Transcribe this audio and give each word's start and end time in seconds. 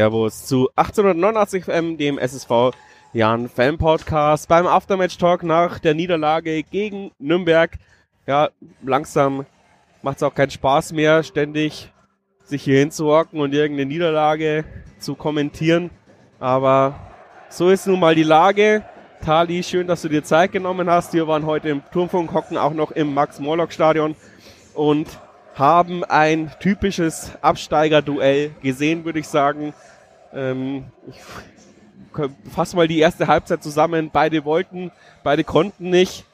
Servus 0.00 0.46
zu 0.46 0.70
1889 0.76 1.64
FM, 1.64 1.98
dem 1.98 2.16
SSV 2.16 2.70
Jan 3.12 3.50
Fan 3.50 3.76
Podcast 3.76 4.48
beim 4.48 4.66
Aftermatch 4.66 5.18
Talk 5.18 5.42
nach 5.42 5.78
der 5.78 5.92
Niederlage 5.92 6.62
gegen 6.62 7.10
Nürnberg. 7.18 7.72
Ja, 8.26 8.48
langsam 8.82 9.44
macht 10.00 10.16
es 10.16 10.22
auch 10.22 10.32
keinen 10.32 10.52
Spaß 10.52 10.94
mehr, 10.94 11.22
ständig 11.22 11.92
sich 12.44 12.62
hier 12.62 12.78
hinzuhocken 12.78 13.40
und 13.40 13.52
irgendeine 13.52 13.90
Niederlage 13.90 14.64
zu 14.98 15.16
kommentieren. 15.16 15.90
Aber 16.38 16.94
so 17.50 17.68
ist 17.68 17.86
nun 17.86 18.00
mal 18.00 18.14
die 18.14 18.22
Lage. 18.22 18.82
Tali, 19.22 19.62
schön, 19.62 19.86
dass 19.86 20.00
du 20.00 20.08
dir 20.08 20.24
Zeit 20.24 20.52
genommen 20.52 20.88
hast. 20.88 21.12
Wir 21.12 21.28
waren 21.28 21.44
heute 21.44 21.68
im 21.68 21.82
Turmfunk, 21.92 22.32
hocken 22.32 22.56
auch 22.56 22.72
noch 22.72 22.90
im 22.92 23.12
Max-Morlock-Stadion 23.12 24.16
und 24.72 25.08
haben 25.54 26.04
ein 26.04 26.50
typisches 26.60 27.32
Absteiger-Duell 27.42 28.52
gesehen, 28.62 29.04
würde 29.04 29.18
ich 29.18 29.28
sagen. 29.28 29.74
Ähm, 30.32 30.84
ich 31.08 31.16
fasse 32.52 32.76
mal 32.76 32.88
die 32.88 32.98
erste 32.98 33.26
Halbzeit 33.26 33.62
zusammen. 33.62 34.10
Beide 34.12 34.44
wollten, 34.44 34.90
beide 35.22 35.44
konnten 35.44 35.90
nicht. 35.90 36.24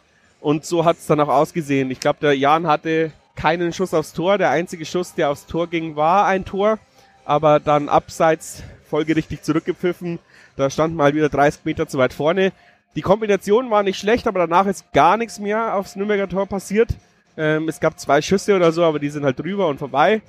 Und 0.41 0.65
so 0.65 0.84
hat 0.84 0.98
es 0.98 1.06
dann 1.06 1.20
auch 1.20 1.29
ausgesehen. 1.29 1.91
Ich 1.91 2.01
glaube, 2.01 2.19
der 2.20 2.37
Jan 2.37 2.66
hatte 2.66 3.12
keinen 3.34 3.73
Schuss 3.73 3.95
aufs 3.95 4.12
Tor. 4.12 4.39
Der 4.39 4.51
einzige 4.51 4.84
Schuss, 4.84 5.15
der 5.15 5.30
aufs 5.30 5.47
Tor 5.47 5.69
ging, 5.69 5.97
war 5.97 6.27
ein 6.27 6.45
Tor. 6.45 6.78
Aber 7.25 7.59
dann 7.59 7.89
abseits 7.89 8.62
folgerichtig 8.89 9.42
zurückgepfiffen. 9.42 10.19
Da 10.56 10.70
stand 10.70 10.95
mal 10.95 11.14
wieder 11.14 11.28
30 11.28 11.64
Meter 11.64 11.89
zu 11.89 11.98
weit 11.98 12.12
vorne. 12.12 12.53
Die 12.95 13.03
Kombination 13.03 13.70
war 13.70 13.83
nicht 13.83 13.98
schlecht, 13.98 14.27
aber 14.27 14.41
danach 14.41 14.67
ist 14.67 14.91
gar 14.92 15.17
nichts 15.17 15.39
mehr 15.39 15.75
aufs 15.75 15.97
Nürnberger 15.97 16.28
Tor 16.28 16.47
passiert. 16.47 16.89
Ähm, 17.37 17.69
es 17.69 17.81
gab 17.81 17.98
zwei 17.98 18.23
Schüsse 18.23 18.56
oder 18.56 18.73
so, 18.73 18.84
aber 18.84 18.98
die 18.98 19.11
sind 19.11 19.25
halt 19.25 19.39
drüber 19.39 19.69
und 19.69 19.79
vorbei. 19.79 20.23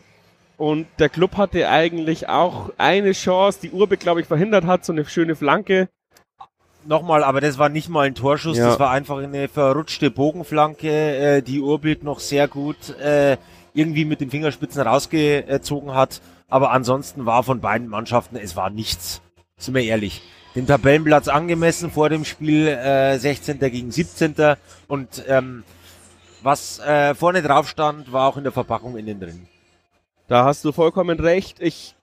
Und 0.57 0.87
der 0.97 1.09
Club 1.09 1.37
hatte 1.37 1.69
eigentlich 1.69 2.27
auch 2.27 2.71
eine 2.77 3.11
Chance, 3.11 3.59
die 3.61 3.71
Urbe, 3.71 3.97
glaube 3.97 4.21
ich, 4.21 4.27
verhindert 4.27 4.65
hat, 4.65 4.83
so 4.83 4.91
eine 4.91 5.05
schöne 5.05 5.35
Flanke. 5.35 5.87
Nochmal, 6.85 7.23
aber 7.23 7.41
das 7.41 7.57
war 7.57 7.69
nicht 7.69 7.89
mal 7.89 8.07
ein 8.07 8.15
Torschuss, 8.15 8.57
ja. 8.57 8.67
das 8.67 8.79
war 8.79 8.91
einfach 8.91 9.17
eine 9.17 9.49
verrutschte 9.49 10.09
Bogenflanke, 10.09 10.89
äh, 10.89 11.41
die 11.41 11.59
Urbild 11.59 12.03
noch 12.03 12.19
sehr 12.19 12.47
gut 12.47 12.97
äh, 12.99 13.37
irgendwie 13.73 14.05
mit 14.05 14.21
den 14.21 14.31
Fingerspitzen 14.31 14.81
rausgezogen 14.81 15.93
hat. 15.93 16.21
Aber 16.47 16.71
ansonsten 16.71 17.25
war 17.25 17.43
von 17.43 17.59
beiden 17.59 17.87
Mannschaften, 17.87 18.37
es 18.37 18.55
war 18.55 18.69
nichts. 18.69 19.21
Sind 19.57 19.75
wir 19.75 19.83
ehrlich. 19.83 20.21
Den 20.55 20.65
Tabellenplatz 20.65 21.27
angemessen 21.27 21.91
vor 21.91 22.09
dem 22.09 22.25
Spiel, 22.25 22.67
äh, 22.67 23.17
16. 23.17 23.59
gegen 23.59 23.91
17. 23.91 24.55
Und 24.87 25.23
ähm, 25.27 25.63
was 26.41 26.79
äh, 26.79 27.15
vorne 27.15 27.41
drauf 27.41 27.67
stand, 27.67 28.11
war 28.11 28.27
auch 28.27 28.37
in 28.37 28.43
der 28.43 28.53
Verpackung 28.53 28.97
innen 28.97 29.19
drin. 29.19 29.47
Da 30.27 30.45
hast 30.45 30.63
du 30.65 30.71
vollkommen 30.71 31.19
recht. 31.19 31.57
Ich 31.61 31.95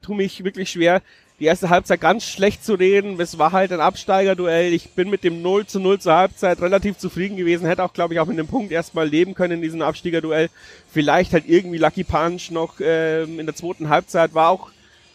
tue 0.00 0.16
mich 0.16 0.44
wirklich 0.44 0.70
schwer, 0.70 1.02
die 1.40 1.46
erste 1.46 1.68
Halbzeit 1.68 2.00
ganz 2.00 2.24
schlecht 2.24 2.64
zu 2.64 2.74
reden. 2.74 3.20
Es 3.20 3.38
war 3.38 3.50
halt 3.50 3.72
ein 3.72 3.80
Absteigerduell. 3.80 4.72
Ich 4.72 4.90
bin 4.90 5.10
mit 5.10 5.24
dem 5.24 5.42
0 5.42 5.66
zu 5.66 5.80
0 5.80 5.98
zur 5.98 6.14
Halbzeit 6.14 6.60
relativ 6.60 6.96
zufrieden 6.96 7.36
gewesen. 7.36 7.66
Hätte 7.66 7.82
auch, 7.82 7.92
glaube 7.92 8.14
ich, 8.14 8.20
auch 8.20 8.26
mit 8.26 8.38
dem 8.38 8.46
Punkt 8.46 8.70
erstmal 8.70 9.08
leben 9.08 9.34
können 9.34 9.54
in 9.54 9.62
diesem 9.62 9.82
Absteigerduell. 9.82 10.48
Vielleicht 10.90 11.32
halt 11.32 11.48
irgendwie 11.48 11.78
Lucky 11.78 12.04
Punch 12.04 12.50
noch 12.52 12.76
ähm, 12.80 13.40
in 13.40 13.46
der 13.46 13.56
zweiten 13.56 13.88
Halbzeit 13.88 14.34
war 14.34 14.50
auch 14.50 14.70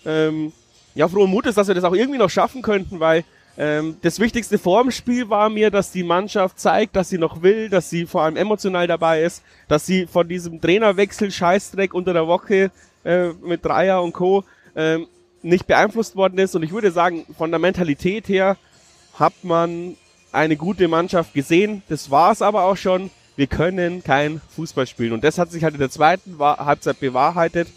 ähm, 0.05 0.51
ja 0.93 1.07
frohen 1.07 1.31
Mutes, 1.31 1.55
dass 1.55 1.69
wir 1.69 1.75
das 1.75 1.85
auch 1.85 1.95
irgendwie 1.95 2.19
noch 2.19 2.29
schaffen 2.29 2.61
könnten, 2.61 2.99
weil 2.99 3.23
ähm, 3.59 3.97
das 4.01 4.21
Wichtigste 4.21 4.57
vor 4.57 4.81
dem 4.81 4.89
Spiel 4.89 5.29
war 5.29 5.49
mir, 5.49 5.69
dass 5.69 5.91
die 5.91 6.03
Mannschaft 6.03 6.57
zeigt, 6.57 6.95
dass 6.95 7.09
sie 7.09 7.17
noch 7.17 7.41
will, 7.41 7.67
dass 7.67 7.89
sie 7.89 8.05
vor 8.05 8.21
allem 8.21 8.37
emotional 8.37 8.87
dabei 8.87 9.21
ist, 9.21 9.43
dass 9.67 9.85
sie 9.85 10.07
von 10.07 10.29
diesem 10.29 10.61
Trainerwechsel 10.61 11.29
Scheißdreck 11.29 11.93
unter 11.93 12.13
der 12.13 12.25
Woche 12.25 12.71
äh, 13.03 13.27
mit 13.43 13.65
Dreier 13.65 14.01
und 14.01 14.13
Co. 14.13 14.45
Ähm, 14.77 15.07
nicht 15.41 15.67
beeinflusst 15.67 16.15
worden 16.15 16.39
ist. 16.39 16.55
Und 16.55 16.63
ich 16.63 16.71
würde 16.71 16.91
sagen, 16.91 17.25
von 17.37 17.51
der 17.51 17.59
Mentalität 17.59 18.29
her 18.29 18.55
hat 19.15 19.33
man 19.43 19.97
eine 20.31 20.55
gute 20.55 20.87
Mannschaft 20.87 21.33
gesehen. 21.33 21.83
Das 21.89 22.09
war 22.09 22.31
es 22.31 22.41
aber 22.41 22.63
auch 22.63 22.77
schon. 22.77 23.09
Wir 23.35 23.47
können 23.47 24.05
kein 24.05 24.39
Fußball 24.55 24.87
spielen. 24.87 25.11
Und 25.11 25.25
das 25.25 25.37
hat 25.37 25.51
sich 25.51 25.65
halt 25.65 25.73
in 25.73 25.81
der 25.81 25.89
zweiten 25.89 26.39
Halbzeit 26.39 27.01
bewahrheitet. 27.01 27.67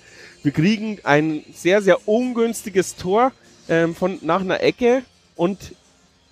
Wir 0.44 0.52
kriegen 0.52 0.98
ein 1.02 1.42
sehr, 1.52 1.82
sehr 1.82 2.06
ungünstiges 2.06 2.94
Tor 2.94 3.32
ähm, 3.68 3.96
von 3.96 4.18
nach 4.22 4.42
einer 4.42 4.60
Ecke 4.60 5.02
und 5.36 5.74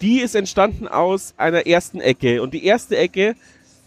die 0.00 0.20
ist 0.20 0.34
entstanden 0.34 0.88
aus 0.88 1.34
einer 1.36 1.66
ersten 1.66 2.00
Ecke. 2.00 2.42
Und 2.42 2.54
die 2.54 2.64
erste 2.64 2.96
Ecke, 2.96 3.34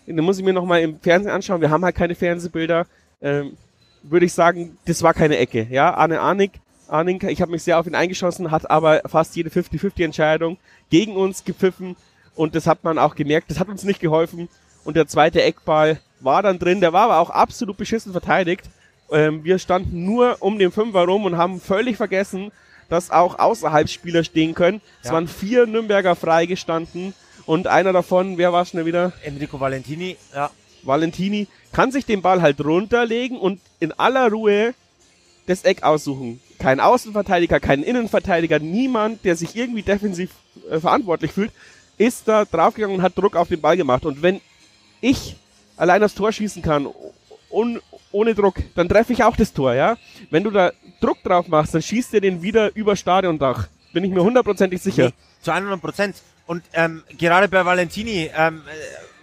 da 0.05 0.21
muss 0.21 0.37
ich 0.37 0.45
mir 0.45 0.53
nochmal 0.53 0.81
im 0.81 0.99
Fernsehen 0.99 1.31
anschauen, 1.31 1.61
wir 1.61 1.69
haben 1.69 1.83
halt 1.83 1.95
keine 1.95 2.15
Fernsehbilder, 2.15 2.85
ähm, 3.21 3.57
würde 4.03 4.25
ich 4.25 4.33
sagen, 4.33 4.77
das 4.85 5.01
war 5.01 5.13
keine 5.13 5.37
Ecke. 5.37 5.67
Ja, 5.69 5.93
Arne 5.93 6.19
Arnig, 6.19 6.51
Arning, 6.87 7.21
ich 7.27 7.41
habe 7.41 7.51
mich 7.51 7.63
sehr 7.63 7.79
auf 7.79 7.87
ihn 7.87 7.95
eingeschossen, 7.95 8.51
hat 8.51 8.69
aber 8.69 9.01
fast 9.05 9.35
jede 9.35 9.49
50-50-Entscheidung 9.49 10.57
gegen 10.89 11.15
uns 11.15 11.43
gepfiffen 11.43 11.95
und 12.35 12.55
das 12.55 12.67
hat 12.67 12.83
man 12.83 12.97
auch 12.97 13.15
gemerkt, 13.15 13.49
das 13.49 13.59
hat 13.59 13.69
uns 13.69 13.83
nicht 13.83 13.99
geholfen. 13.99 14.49
Und 14.83 14.97
der 14.97 15.07
zweite 15.07 15.41
Eckball 15.41 15.99
war 16.19 16.41
dann 16.41 16.59
drin, 16.59 16.81
der 16.81 16.93
war 16.93 17.03
aber 17.03 17.19
auch 17.19 17.29
absolut 17.29 17.77
beschissen 17.77 18.11
verteidigt. 18.11 18.65
Ähm, 19.11 19.43
wir 19.43 19.59
standen 19.59 20.03
nur 20.05 20.37
um 20.39 20.59
den 20.59 20.71
Fünfer 20.71 21.05
rum 21.05 21.25
und 21.25 21.37
haben 21.37 21.59
völlig 21.59 21.97
vergessen, 21.97 22.51
dass 22.93 23.09
auch 23.09 23.39
außerhalb 23.39 23.89
Spieler 23.89 24.23
stehen 24.23 24.53
können. 24.53 24.79
Es 25.01 25.11
waren 25.11 25.27
vier 25.27 25.65
Nürnberger 25.65 26.15
freigestanden 26.15 27.15
und 27.47 27.65
einer 27.65 27.91
davon, 27.91 28.37
wer 28.37 28.53
war 28.53 28.65
schnell 28.65 28.85
wieder? 28.85 29.13
Enrico 29.23 29.59
Valentini, 29.59 30.15
ja. 30.33 30.51
Valentini 30.83 31.47
kann 31.71 31.91
sich 31.91 32.05
den 32.05 32.21
Ball 32.21 32.43
halt 32.43 32.63
runterlegen 32.63 33.39
und 33.39 33.59
in 33.79 33.93
aller 33.93 34.29
Ruhe 34.29 34.75
das 35.47 35.63
Eck 35.63 35.81
aussuchen. 35.81 36.39
Kein 36.59 36.79
Außenverteidiger, 36.79 37.59
kein 37.59 37.81
Innenverteidiger, 37.81 38.59
niemand, 38.59 39.25
der 39.25 39.35
sich 39.35 39.55
irgendwie 39.55 39.81
defensiv 39.81 40.29
äh, 40.69 40.79
verantwortlich 40.79 41.31
fühlt, 41.31 41.51
ist 41.97 42.27
da 42.27 42.45
draufgegangen 42.45 42.97
und 42.97 43.01
hat 43.01 43.17
Druck 43.17 43.35
auf 43.35 43.47
den 43.47 43.59
Ball 43.59 43.75
gemacht. 43.75 44.05
Und 44.05 44.21
wenn 44.21 44.39
ich 45.01 45.35
allein 45.77 45.99
das 45.99 46.13
Tor 46.13 46.31
schießen 46.31 46.61
kann, 46.61 46.87
un, 47.49 47.81
ohne 48.11 48.35
Druck, 48.35 48.55
dann 48.75 48.87
treffe 48.87 49.13
ich 49.13 49.23
auch 49.23 49.35
das 49.35 49.51
Tor, 49.51 49.73
ja. 49.73 49.97
Wenn 50.29 50.43
du 50.43 50.51
da 50.51 50.71
Druck 51.23 51.31
drauf 51.31 51.47
machst, 51.47 51.73
dann 51.73 51.81
schießt 51.81 52.13
er 52.13 52.21
den 52.21 52.41
wieder 52.41 52.75
über 52.75 52.95
Stadiondach. 52.95 53.67
Bin 53.93 54.03
ich 54.03 54.11
mir 54.11 54.23
hundertprozentig 54.23 54.81
sicher. 54.81 55.07
Nee, 55.07 55.13
zu 55.41 55.51
100 55.51 55.81
Prozent. 55.81 56.15
Und 56.45 56.63
ähm, 56.73 57.03
gerade 57.17 57.47
bei 57.47 57.65
Valentini, 57.65 58.29
ähm, 58.35 58.61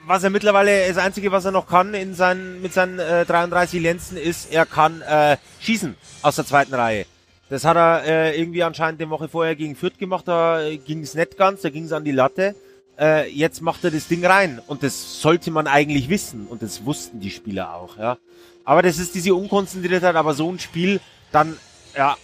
was 0.07 0.23
er 0.23 0.31
mittlerweile, 0.31 0.89
das 0.89 0.97
Einzige, 0.97 1.31
was 1.33 1.45
er 1.45 1.51
noch 1.51 1.67
kann 1.67 1.95
in 1.95 2.15
seinen, 2.15 2.63
mit 2.63 2.73
seinen 2.73 2.99
äh, 2.99 3.25
33 3.27 3.81
Lenzen, 3.81 4.17
ist, 4.17 4.53
er 4.53 4.65
kann 4.67 5.03
äh, 5.03 5.37
schießen 5.61 5.95
aus 6.23 6.37
der 6.37 6.47
zweiten 6.47 6.75
Reihe. 6.75 7.05
Das 7.51 7.65
hat 7.65 7.77
er 7.77 8.05
äh, 8.05 8.41
irgendwie 8.41 8.63
anscheinend 8.63 9.01
die 9.01 9.11
Woche 9.11 9.29
vorher 9.29 9.57
gegen 9.57 9.75
Fürth 9.75 9.99
gemacht, 9.99 10.27
da 10.29 10.63
ging 10.87 11.03
es 11.03 11.15
nicht 11.15 11.37
ganz, 11.37 11.63
da 11.63 11.71
ging 11.71 11.85
es 11.85 11.93
an 11.93 12.05
die 12.05 12.13
Latte. 12.13 12.55
Äh, 12.99 13.29
jetzt 13.31 13.61
macht 13.61 13.85
er 13.85 13.91
das 13.91 14.07
Ding 14.09 14.25
rein 14.25 14.61
und 14.67 14.83
das 14.83 15.21
sollte 15.21 15.51
man 15.51 15.67
eigentlich 15.67 16.09
wissen 16.09 16.47
und 16.47 16.63
das 16.63 16.85
wussten 16.85 17.21
die 17.21 17.31
Spieler 17.31 17.75
auch, 17.75 17.99
ja. 17.99 18.19
Aber 18.65 18.83
das 18.83 18.99
ist 18.99 19.15
diese 19.15 19.35
Unkonzentriertheit, 19.35 20.15
aber 20.15 20.33
so 20.33 20.51
ein 20.51 20.59
Spiel 20.59 21.01
dann, 21.33 21.57
ja, 21.97 22.17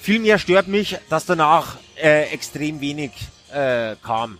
viel 0.00 0.20
mehr 0.20 0.38
stört 0.38 0.68
mich, 0.68 0.96
dass 1.08 1.26
danach 1.26 1.76
äh, 1.96 2.30
extrem 2.32 2.80
wenig 2.80 3.10
äh, 3.52 3.96
kam. 4.02 4.38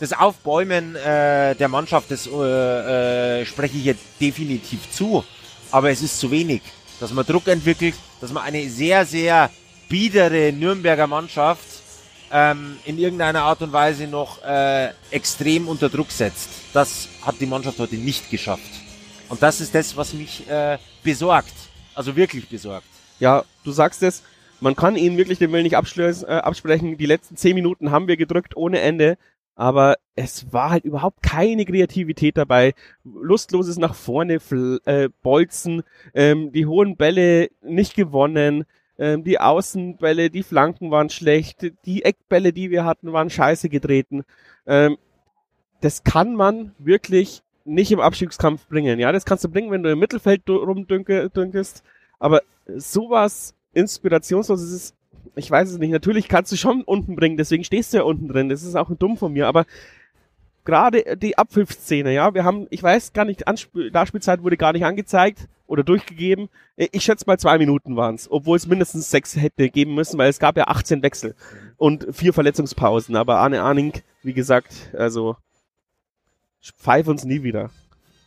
Das 0.00 0.12
Aufbäumen 0.12 0.94
äh, 0.94 1.56
der 1.56 1.68
Mannschaft, 1.68 2.10
das 2.10 2.26
äh, 2.26 3.40
äh, 3.40 3.46
spreche 3.46 3.76
ich 3.76 3.84
jetzt 3.84 4.04
definitiv 4.20 4.90
zu, 4.90 5.24
aber 5.70 5.90
es 5.90 6.02
ist 6.02 6.20
zu 6.20 6.30
wenig. 6.30 6.62
Dass 7.00 7.12
man 7.12 7.24
Druck 7.24 7.48
entwickelt, 7.48 7.94
dass 8.20 8.32
man 8.32 8.44
eine 8.44 8.68
sehr, 8.68 9.06
sehr 9.06 9.50
biedere 9.88 10.52
Nürnberger 10.52 11.06
Mannschaft 11.06 11.66
ähm, 12.30 12.76
in 12.84 12.98
irgendeiner 12.98 13.42
Art 13.42 13.62
und 13.62 13.72
Weise 13.72 14.06
noch 14.06 14.42
äh, 14.42 14.90
extrem 15.10 15.68
unter 15.68 15.88
Druck 15.88 16.10
setzt. 16.10 16.48
Das 16.72 17.08
hat 17.22 17.36
die 17.40 17.46
Mannschaft 17.46 17.78
heute 17.78 17.96
nicht 17.96 18.30
geschafft. 18.30 18.70
Und 19.28 19.42
das 19.42 19.60
ist 19.60 19.74
das, 19.74 19.96
was 19.96 20.12
mich 20.12 20.48
äh, 20.48 20.78
besorgt. 21.02 21.54
Also 21.94 22.14
wirklich 22.14 22.48
besorgt. 22.48 22.86
Ja, 23.18 23.44
du 23.64 23.72
sagst 23.72 24.02
es, 24.02 24.22
man 24.60 24.76
kann 24.76 24.96
ihnen 24.96 25.16
wirklich 25.16 25.38
den 25.38 25.52
Willen 25.52 25.64
nicht 25.64 25.74
äh, 25.74 26.26
absprechen. 26.26 26.98
Die 26.98 27.06
letzten 27.06 27.36
zehn 27.36 27.54
Minuten 27.54 27.90
haben 27.90 28.08
wir 28.08 28.16
gedrückt 28.16 28.56
ohne 28.56 28.80
Ende. 28.80 29.16
Aber 29.54 29.96
es 30.14 30.52
war 30.52 30.70
halt 30.70 30.84
überhaupt 30.84 31.20
keine 31.22 31.64
Kreativität 31.64 32.36
dabei. 32.36 32.74
Lustloses 33.04 33.76
nach 33.76 33.94
vorne 33.94 34.38
äh, 34.84 35.08
bolzen, 35.22 35.82
ähm, 36.14 36.52
die 36.52 36.66
hohen 36.66 36.96
Bälle 36.96 37.48
nicht 37.60 37.96
gewonnen, 37.96 38.66
ähm, 38.98 39.24
die 39.24 39.40
Außenbälle, 39.40 40.30
die 40.30 40.44
Flanken 40.44 40.90
waren 40.92 41.10
schlecht, 41.10 41.72
die 41.86 42.04
Eckbälle, 42.04 42.52
die 42.52 42.70
wir 42.70 42.84
hatten, 42.84 43.12
waren 43.12 43.30
scheiße 43.30 43.68
getreten. 43.68 44.24
Ähm, 44.66 44.96
das 45.80 46.04
kann 46.04 46.34
man 46.34 46.72
wirklich 46.78 47.42
nicht 47.64 47.92
im 47.92 48.00
Abstiegskampf 48.00 48.66
bringen. 48.68 48.98
Ja, 48.98 49.12
das 49.12 49.24
kannst 49.24 49.44
du 49.44 49.48
bringen, 49.48 49.70
wenn 49.70 49.82
du 49.82 49.90
im 49.90 49.98
Mittelfeld 49.98 50.48
rumdünkest. 50.48 51.82
Aber 52.18 52.42
sowas 52.76 53.54
Inspirationsloses 53.72 54.72
ist, 54.72 54.94
ich 55.36 55.50
weiß 55.50 55.70
es 55.70 55.78
nicht. 55.78 55.90
Natürlich 55.90 56.28
kannst 56.28 56.52
du 56.52 56.56
schon 56.56 56.82
unten 56.82 57.16
bringen, 57.16 57.36
deswegen 57.36 57.64
stehst 57.64 57.92
du 57.92 57.98
ja 57.98 58.02
unten 58.02 58.28
drin. 58.28 58.48
Das 58.48 58.62
ist 58.62 58.74
auch 58.74 58.90
dumm 58.96 59.16
von 59.16 59.32
mir, 59.32 59.46
aber 59.46 59.66
gerade 60.64 61.16
die 61.16 61.38
Abpfiffszene, 61.38 62.12
ja, 62.12 62.34
wir 62.34 62.44
haben, 62.44 62.66
ich 62.70 62.82
weiß 62.82 63.12
gar 63.12 63.24
nicht, 63.24 63.48
Anspiel 63.48 63.90
Nachspielzeit 63.90 64.42
wurde 64.42 64.56
gar 64.56 64.72
nicht 64.72 64.84
angezeigt 64.84 65.48
oder 65.66 65.82
durchgegeben. 65.82 66.48
Ich 66.76 67.04
schätze 67.04 67.24
mal 67.26 67.38
zwei 67.38 67.56
Minuten 67.58 67.96
waren 67.96 68.16
es, 68.16 68.30
obwohl 68.30 68.56
es 68.56 68.66
mindestens 68.66 69.10
sechs 69.10 69.36
hätte 69.36 69.70
geben 69.70 69.94
müssen, 69.94 70.18
weil 70.18 70.28
es 70.28 70.38
gab 70.38 70.56
ja 70.56 70.66
18 70.66 71.02
Wechsel 71.02 71.34
und 71.76 72.08
vier 72.12 72.32
Verletzungspausen. 72.34 73.16
Aber 73.16 73.38
Arne 73.38 73.62
Arning, 73.62 73.92
wie 74.22 74.34
gesagt, 74.34 74.90
also 74.94 75.36
pfeif 76.62 77.06
uns 77.06 77.24
nie 77.24 77.42
wieder. 77.42 77.70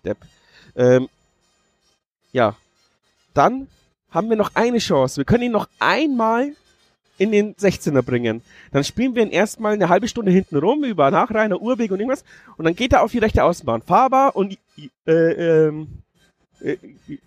Depp. 0.04 0.18
Ähm, 0.76 1.10
ja, 2.32 2.56
dann 3.34 3.68
haben 4.12 4.30
wir 4.30 4.38
noch 4.38 4.52
eine 4.54 4.78
Chance. 4.78 5.18
Wir 5.18 5.26
können 5.26 5.44
ihn 5.44 5.52
noch 5.52 5.68
einmal 5.80 6.54
in 7.18 7.32
den 7.32 7.56
16er 7.56 8.02
bringen. 8.02 8.42
Dann 8.72 8.84
spielen 8.84 9.16
wir 9.16 9.24
ihn 9.24 9.30
erstmal 9.30 9.74
eine 9.74 9.90
halbe 9.90 10.08
Stunde 10.08 10.32
hinten 10.32 10.58
rum 10.58 10.84
über 10.84 11.12
Nachreiner, 11.12 11.62
Urweg 11.62 11.92
und 11.92 12.00
irgendwas. 12.00 12.24
Und 12.58 12.66
dann 12.66 12.76
geht 12.76 12.94
er 12.94 13.04
auf 13.04 13.12
die 13.12 13.20
rechte 13.20 13.44
Außenbahn. 13.44 13.84
Faber 13.84 14.36
und 14.36 14.58
äh, 15.06 15.12
ähm, 15.68 15.88
äh, 16.62 16.78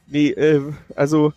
nee, 0.08 0.31
äh, 0.31 0.62
also 0.96 1.32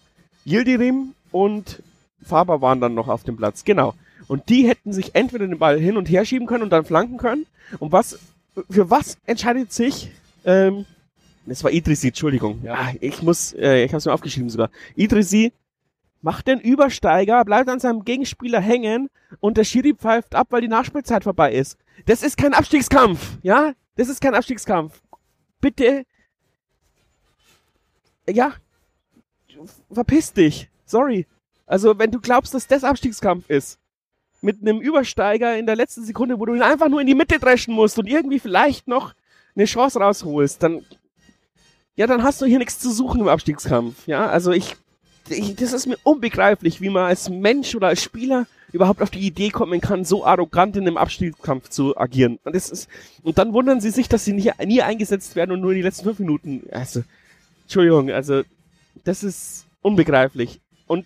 Yildirim 0.46 1.14
und 1.32 1.84
Faber 2.24 2.62
waren 2.62 2.82
dann 2.82 2.94
noch 2.94 3.08
auf 3.08 3.24
dem 3.24 3.38
Platz. 3.38 3.64
Genau. 3.64 3.94
Und 4.28 4.50
die 4.50 4.68
hätten 4.68 4.92
sich 4.92 5.16
entweder 5.16 5.48
den 5.48 5.60
Ball 5.60 5.80
hin 5.80 5.98
und 5.98 6.10
her 6.10 6.26
schieben 6.26 6.48
können 6.48 6.64
und 6.64 6.72
dann 6.72 6.84
flanken 6.84 7.18
können. 7.18 7.46
Und 7.80 7.92
was, 7.92 8.20
für 8.70 8.90
was 8.90 9.18
entscheidet 9.26 9.72
sich, 9.72 10.10
ähm, 10.46 10.86
das 11.48 11.64
war 11.64 11.72
Idrisi, 11.72 12.10
Entschuldigung. 12.10 12.62
Ja, 12.64 12.92
ich 13.00 13.22
muss, 13.22 13.54
äh, 13.54 13.84
ich 13.84 13.92
habe 13.92 13.98
es 13.98 14.06
mir 14.06 14.14
aufgeschrieben 14.14 14.50
sogar. 14.50 14.70
Idrisi 14.96 15.54
macht 16.22 16.48
den 16.48 16.60
Übersteiger, 16.60 17.44
bleibt 17.46 17.70
an 17.70 17.80
seinem 17.80 18.04
Gegenspieler 18.04 18.60
hängen 18.60 19.10
und 19.40 19.58
der 19.58 19.64
Schiri 19.64 19.94
pfeift 19.94 20.36
ab, 20.36 20.48
weil 20.50 20.62
die 20.62 20.68
Nachspielzeit 20.68 21.24
vorbei 21.24 21.54
ist. 21.54 21.78
Das 22.06 22.24
ist 22.24 22.38
kein 22.38 22.54
Abstiegskampf, 22.54 23.38
ja? 23.44 23.74
Das 23.96 24.10
ist 24.10 24.22
kein 24.22 24.36
Abstiegskampf. 24.36 25.02
Bitte, 25.60 26.06
ja, 28.30 28.54
verpiss 29.92 30.34
dich. 30.34 30.70
Sorry. 30.86 31.26
Also, 31.66 31.98
wenn 31.98 32.12
du 32.12 32.20
glaubst, 32.20 32.54
dass 32.54 32.68
das 32.68 32.84
Abstiegskampf 32.84 33.50
ist, 33.50 33.80
mit 34.42 34.62
einem 34.62 34.80
Übersteiger 34.80 35.58
in 35.58 35.66
der 35.66 35.76
letzten 35.76 36.04
Sekunde, 36.04 36.40
wo 36.40 36.46
du 36.46 36.54
ihn 36.54 36.62
einfach 36.62 36.90
nur 36.90 37.02
in 37.02 37.08
die 37.08 37.16
Mitte 37.16 37.40
dreschen 37.40 37.74
musst 37.74 37.98
und 37.98 38.08
irgendwie 38.08 38.40
vielleicht 38.40 38.88
noch 38.88 39.14
eine 39.56 39.66
Chance 39.66 40.00
rausholst, 40.00 40.62
dann, 40.62 40.86
ja, 41.98 42.08
dann 42.08 42.24
hast 42.24 42.42
du 42.42 42.46
hier 42.46 42.60
nichts 42.60 42.80
zu 42.80 42.92
suchen 42.92 43.20
im 43.20 43.28
Abstiegskampf. 43.28 44.08
Ja, 44.08 44.28
also 44.28 44.52
ich 44.52 44.78
ich, 45.30 45.56
das 45.56 45.74
ist 45.74 45.88
mir 45.88 45.98
unbegreiflich, 46.04 46.82
wie 46.82 46.90
man 46.90 47.04
als 47.04 47.30
Mensch 47.30 47.76
oder 47.76 47.88
als 47.88 48.04
Spieler 48.04 48.48
überhaupt 48.72 49.02
auf 49.02 49.10
die 49.10 49.20
Idee 49.20 49.50
kommen 49.50 49.82
kann, 49.82 50.06
so 50.06 50.26
arrogant 50.26 50.76
in 50.76 50.86
einem 50.86 50.98
Abstiegskampf 50.98 51.70
zu 51.70 51.98
agieren. 51.98 52.40
Und 52.44 52.56
das 52.56 52.70
ist, 52.70 52.90
und 53.24 53.38
dann 53.38 53.54
wundern 53.54 53.82
sie 53.82 53.92
sich, 53.92 54.10
dass 54.10 54.26
sie 54.26 54.34
nie, 54.34 54.52
nie 54.66 54.82
eingesetzt 54.82 55.36
werden 55.36 55.52
und 55.52 55.62
nur 55.62 55.72
in 55.72 55.78
die 55.78 55.84
letzten 55.84 56.04
fünf 56.04 56.20
Minuten, 56.20 56.64
also, 56.72 57.04
Entschuldigung, 57.64 58.12
also, 58.12 58.44
das 59.04 59.24
ist 59.24 59.66
unbegreiflich. 59.82 60.60
Und 60.86 61.06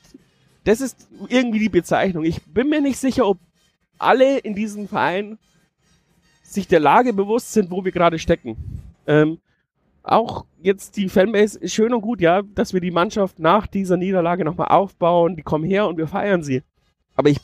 das 0.64 0.82
ist 0.82 1.08
irgendwie 1.28 1.60
die 1.60 1.70
Bezeichnung. 1.70 2.24
Ich 2.24 2.44
bin 2.46 2.70
mir 2.70 2.82
nicht 2.82 2.98
sicher, 2.98 3.28
ob 3.28 3.38
alle 3.98 4.40
in 4.40 4.56
diesem 4.56 4.88
Verein 4.88 5.38
sich 6.44 6.68
der 6.68 6.80
Lage 6.80 7.14
bewusst 7.14 7.54
sind, 7.54 7.72
wo 7.72 7.86
wir 7.86 7.92
gerade 7.92 8.20
stecken. 8.20 8.58
Ähm, 9.08 9.40
auch 10.04 10.46
jetzt 10.62 10.98
die 10.98 11.10
Fanbase 11.10 11.60
ist 11.60 11.74
schön 11.74 11.94
und 11.94 12.02
gut, 12.02 12.22
ja, 12.22 12.42
dass 12.42 12.74
wir 12.74 12.82
die 12.82 12.92
Mannschaft 12.92 13.40
nach 13.40 13.68
dieser 13.68 13.98
Niederlage 13.98 14.46
nochmal 14.46 14.70
aufbauen, 14.70 15.36
die 15.36 15.44
kommen 15.44 15.64
her 15.64 15.88
und 15.88 15.98
wir 15.98 16.08
feiern 16.08 16.44
sie. 16.44 16.64
Aber 17.16 17.30
ich 17.30 17.38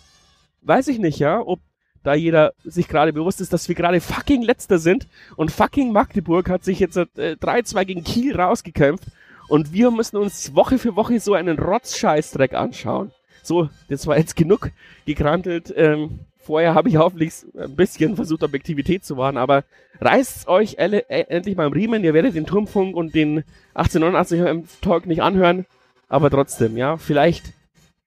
weiß 0.61 0.87
ich 0.87 0.99
nicht, 0.99 1.19
ja, 1.19 1.39
ob 1.39 1.59
da 2.03 2.13
jeder 2.13 2.53
sich 2.63 2.87
gerade 2.87 3.13
bewusst 3.13 3.41
ist, 3.41 3.53
dass 3.53 3.67
wir 3.67 3.75
gerade 3.75 3.99
fucking 3.99 4.41
Letzter 4.41 4.79
sind 4.79 5.07
und 5.35 5.51
fucking 5.51 5.91
Magdeburg 5.91 6.49
hat 6.49 6.63
sich 6.63 6.79
jetzt 6.79 6.97
äh, 6.97 7.05
3-2 7.15 7.85
gegen 7.85 8.03
Kiel 8.03 8.39
rausgekämpft 8.39 9.05
und 9.49 9.73
wir 9.73 9.91
müssen 9.91 10.17
uns 10.17 10.55
Woche 10.55 10.77
für 10.77 10.95
Woche 10.95 11.19
so 11.19 11.33
einen 11.33 11.59
Rotzscheißdreck 11.59 12.53
anschauen. 12.53 13.11
So, 13.43 13.69
das 13.89 14.07
war 14.07 14.17
jetzt 14.17 14.35
genug 14.35 14.71
gekrantelt. 15.05 15.73
Ähm, 15.75 16.19
vorher 16.47 16.73
habe 16.73 16.89
ich 16.89 16.97
hoffentlich 16.97 17.33
ein 17.57 17.75
bisschen 17.75 18.15
versucht, 18.15 18.41
Objektivität 18.41 19.05
zu 19.05 19.17
wahren, 19.17 19.37
aber 19.37 19.63
reißt 19.99 20.47
euch 20.47 20.75
elle, 20.77 21.07
äh, 21.09 21.25
endlich 21.27 21.55
mal 21.55 21.67
im 21.67 21.73
Riemen. 21.73 22.03
Ihr 22.03 22.13
werdet 22.13 22.35
den 22.35 22.45
Turmfunk 22.45 22.95
und 22.95 23.13
den 23.13 23.43
1889 23.75 24.39
im 24.39 24.63
Talk 24.81 25.05
nicht 25.05 25.21
anhören, 25.21 25.65
aber 26.07 26.29
trotzdem, 26.31 26.77
ja, 26.77 26.97
vielleicht 26.97 27.53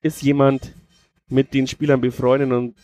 ist 0.02 0.22
jemand 0.22 0.72
mit 1.28 1.54
den 1.54 1.66
Spielern 1.66 2.00
befreundet 2.00 2.50
und 2.50 2.74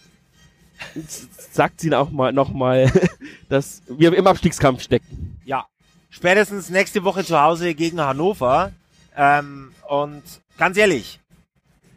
sagt 1.50 1.82
ihnen 1.82 1.94
auch 1.94 2.10
mal 2.10 2.32
nochmal, 2.32 2.92
dass 3.48 3.82
wir 3.88 4.14
im 4.14 4.26
Abstiegskampf 4.26 4.82
stecken. 4.82 5.40
Ja, 5.44 5.66
spätestens 6.10 6.68
nächste 6.68 7.02
Woche 7.02 7.24
zu 7.24 7.40
Hause 7.40 7.74
gegen 7.74 8.00
Hannover. 8.00 8.72
Ähm, 9.16 9.72
und 9.88 10.22
ganz 10.58 10.76
ehrlich, 10.76 11.18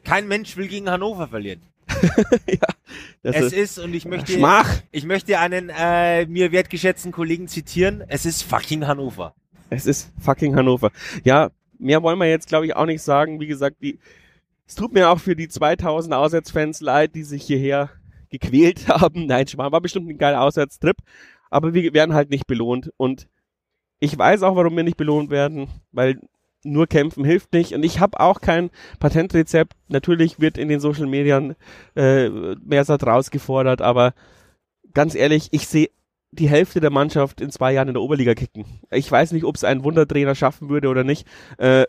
kein 0.06 0.29
Mensch 0.29 0.56
will 0.56 0.69
gegen 0.69 0.89
Hannover 0.89 1.27
verlieren. 1.27 1.61
ja, 2.47 2.67
es 3.24 3.54
ist, 3.54 3.80
und 3.80 3.94
ich 3.94 4.06
möchte, 4.06 4.33
Schmach. 4.33 4.81
ich 4.92 5.06
möchte 5.06 5.39
einen 5.39 5.69
äh, 5.69 6.25
mir 6.25 6.51
wertgeschätzten 6.51 7.12
Kollegen 7.12 7.48
zitieren. 7.48 8.04
Es 8.07 8.25
ist 8.25 8.44
fucking 8.44 8.88
Hannover. 8.88 9.36
Es 9.69 9.86
ist 9.86 10.12
fucking 10.19 10.56
Hannover. 10.56 10.92
Ja, 11.24 11.51
mehr 11.77 12.01
wollen 12.01 12.19
wir 12.19 12.30
jetzt, 12.30 12.48
glaube 12.48 12.66
ich, 12.66 12.75
auch 12.75 12.86
nicht 12.86 13.01
sagen. 13.01 13.39
Wie 13.39 13.48
gesagt, 13.48 13.77
die, 13.81 14.00
es 14.68 14.75
tut 14.75 14.94
mir 14.94 15.10
auch 15.10 15.19
für 15.19 15.36
die 15.36 15.48
2000 15.48 16.13
Auswärtsfans 16.13 16.81
leid, 16.81 17.16
die 17.16 17.24
sich 17.24 17.44
hierher 17.44 17.89
gequält 18.30 18.88
haben. 18.88 19.25
Nein, 19.25 19.48
Schmarrn 19.48 19.71
war 19.71 19.81
bestimmt 19.81 20.10
ein 20.10 20.18
geiler 20.18 20.42
Auswärtstrip, 20.42 20.98
aber 21.50 21.74
wir 21.74 21.94
werden 21.94 22.13
halt 22.13 22.30
nicht 22.30 22.48
belohnt. 22.48 22.92
Und 22.98 23.27
ich 24.00 24.18
weiß 24.18 24.44
auch, 24.44 24.56
warum 24.56 24.75
wir 24.75 24.83
nicht 24.83 24.98
belohnt 24.98 25.30
werden, 25.30 25.68
weil 25.92 26.19
nur 26.63 26.88
kämpfen 26.88 27.23
hilft 27.23 27.53
nicht. 27.53 27.73
Und 27.73 27.83
ich 27.83 28.00
habe 28.00 28.19
auch 28.19 28.41
kein 28.41 28.69
Patentrezept. 29.00 29.73
Natürlich 29.88 30.39
wird 30.39 30.57
in 30.57 30.67
den 30.67 30.79
Social 30.79 31.07
Medien 31.07 31.56
äh, 31.95 32.29
Mersat 32.29 33.06
rausgefordert, 33.06 33.81
aber 33.81 34.13
ganz 34.94 35.15
ehrlich, 35.15 35.50
ich 35.51 35.67
sehe 35.67 35.89
die 36.31 36.50
Hälfte 36.50 36.79
der 36.79 36.91
Mannschaft 36.91 37.41
in 37.41 37.50
zwei 37.50 37.73
Jahren 37.73 37.88
in 37.88 37.95
der 37.95 38.03
Oberliga 38.03 38.35
kicken. 38.35 38.65
Ich 38.91 39.11
weiß 39.11 39.31
nicht, 39.31 39.45
ob 39.45 39.56
es 39.56 39.63
ein 39.63 39.83
Wundertrainer 39.83 40.35
schaffen 40.35 40.69
würde 40.69 40.89
oder 40.89 41.03
nicht. 41.03 41.27
Äh, 41.57 41.85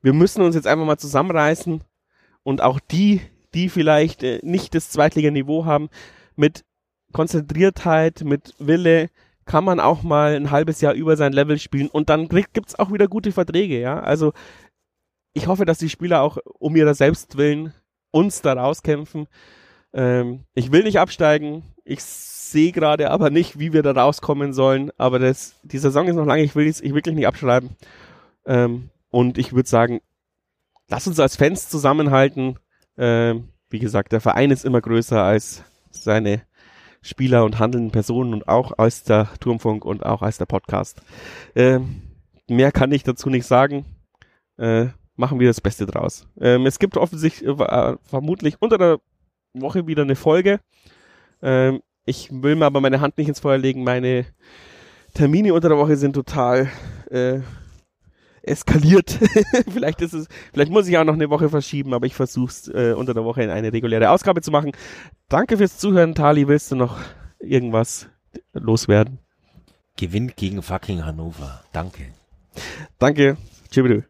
wir 0.00 0.12
müssen 0.12 0.42
uns 0.42 0.54
jetzt 0.54 0.66
einfach 0.66 0.84
mal 0.84 0.98
zusammenreißen 0.98 1.84
und 2.42 2.60
auch 2.60 2.80
die, 2.80 3.20
die 3.54 3.68
vielleicht 3.68 4.22
äh, 4.22 4.40
nicht 4.42 4.74
das 4.74 4.90
Zweitliganiveau 4.90 5.64
haben, 5.64 5.90
mit 6.34 6.64
Konzentriertheit, 7.12 8.22
mit 8.24 8.54
Wille, 8.58 9.10
kann 9.52 9.64
man 9.64 9.80
auch 9.80 10.02
mal 10.02 10.34
ein 10.34 10.50
halbes 10.50 10.80
Jahr 10.80 10.94
über 10.94 11.14
sein 11.18 11.34
Level 11.34 11.58
spielen 11.58 11.88
und 11.88 12.08
dann 12.08 12.26
gibt's 12.26 12.78
auch 12.78 12.90
wieder 12.90 13.06
gute 13.06 13.32
Verträge, 13.32 13.78
ja. 13.78 14.00
Also 14.00 14.32
ich 15.34 15.46
hoffe, 15.46 15.66
dass 15.66 15.76
die 15.76 15.90
Spieler 15.90 16.22
auch 16.22 16.38
um 16.58 16.74
ihrer 16.74 16.94
selbst 16.94 17.36
willen 17.36 17.74
uns 18.10 18.40
da 18.40 18.54
rauskämpfen. 18.54 19.28
Ähm, 19.92 20.44
ich 20.54 20.72
will 20.72 20.84
nicht 20.84 20.98
absteigen. 20.98 21.64
Ich 21.84 22.02
sehe 22.02 22.72
gerade 22.72 23.10
aber 23.10 23.28
nicht, 23.28 23.58
wie 23.58 23.74
wir 23.74 23.82
da 23.82 23.92
rauskommen 23.92 24.54
sollen. 24.54 24.90
Aber 24.96 25.18
das, 25.18 25.54
die 25.64 25.76
Saison 25.76 26.08
ist 26.08 26.16
noch 26.16 26.24
lange. 26.24 26.44
Ich 26.44 26.56
will 26.56 26.66
ich 26.66 26.82
wirklich 26.82 27.14
nicht 27.14 27.26
abschreiben. 27.26 27.76
Ähm, 28.46 28.88
und 29.10 29.36
ich 29.36 29.52
würde 29.52 29.68
sagen, 29.68 30.00
lass 30.88 31.06
uns 31.06 31.20
als 31.20 31.36
Fans 31.36 31.68
zusammenhalten. 31.68 32.58
Ähm, 32.96 33.48
wie 33.68 33.80
gesagt, 33.80 34.12
der 34.12 34.22
Verein 34.22 34.50
ist 34.50 34.64
immer 34.64 34.80
größer 34.80 35.22
als 35.22 35.62
seine 35.90 36.40
Spieler 37.02 37.44
und 37.44 37.58
handelnden 37.58 37.90
Personen 37.90 38.32
und 38.32 38.48
auch 38.48 38.78
als 38.78 39.02
der 39.02 39.28
Turmfunk 39.40 39.84
und 39.84 40.06
auch 40.06 40.22
als 40.22 40.38
der 40.38 40.46
Podcast. 40.46 41.02
Äh, 41.54 41.80
mehr 42.48 42.72
kann 42.72 42.92
ich 42.92 43.02
dazu 43.02 43.28
nicht 43.28 43.46
sagen. 43.46 43.84
Äh, 44.56 44.86
machen 45.16 45.40
wir 45.40 45.48
das 45.48 45.60
Beste 45.60 45.86
draus. 45.86 46.26
Ähm, 46.40 46.66
es 46.66 46.78
gibt 46.78 46.96
offensichtlich 46.96 47.48
äh, 47.48 47.96
vermutlich 48.02 48.56
unter 48.60 48.78
der 48.78 49.00
Woche 49.52 49.86
wieder 49.86 50.02
eine 50.02 50.16
Folge. 50.16 50.60
Ähm, 51.42 51.82
ich 52.04 52.30
will 52.30 52.56
mir 52.56 52.66
aber 52.66 52.80
meine 52.80 53.00
Hand 53.00 53.18
nicht 53.18 53.28
ins 53.28 53.40
Feuer 53.40 53.58
legen. 53.58 53.84
Meine 53.84 54.26
Termine 55.14 55.54
unter 55.54 55.68
der 55.68 55.78
Woche 55.78 55.96
sind 55.96 56.14
total 56.14 56.70
äh, 57.10 57.40
eskaliert. 58.42 59.18
vielleicht 59.72 60.00
ist 60.00 60.12
es, 60.12 60.28
vielleicht 60.52 60.70
muss 60.70 60.88
ich 60.88 60.98
auch 60.98 61.04
noch 61.04 61.14
eine 61.14 61.30
Woche 61.30 61.48
verschieben, 61.48 61.94
aber 61.94 62.06
ich 62.06 62.14
versuche 62.14 62.50
es 62.50 62.68
äh, 62.68 62.94
unter 62.96 63.14
der 63.14 63.24
Woche 63.24 63.42
in 63.42 63.50
eine 63.50 63.72
reguläre 63.72 64.10
Ausgabe 64.10 64.40
zu 64.42 64.50
machen. 64.50 64.72
Danke 65.28 65.56
fürs 65.56 65.78
Zuhören, 65.78 66.14
Tali. 66.14 66.48
Willst 66.48 66.70
du 66.72 66.76
noch 66.76 66.98
irgendwas 67.38 68.08
loswerden? 68.52 69.18
Gewinnt 69.96 70.36
gegen 70.36 70.62
fucking 70.62 71.04
Hannover. 71.04 71.62
Danke. 71.72 72.12
Danke. 72.98 73.36
Tschüss. 73.70 74.04